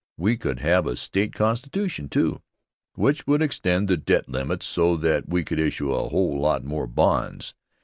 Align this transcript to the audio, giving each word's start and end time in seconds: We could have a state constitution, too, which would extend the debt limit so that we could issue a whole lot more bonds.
We 0.17 0.35
could 0.35 0.61
have 0.61 0.87
a 0.87 0.95
state 0.97 1.31
constitution, 1.31 2.09
too, 2.09 2.41
which 2.95 3.27
would 3.27 3.43
extend 3.43 3.87
the 3.87 3.97
debt 3.97 4.27
limit 4.27 4.63
so 4.63 4.97
that 4.97 5.29
we 5.29 5.43
could 5.43 5.59
issue 5.59 5.93
a 5.93 6.09
whole 6.09 6.39
lot 6.39 6.63
more 6.63 6.87
bonds. 6.87 7.53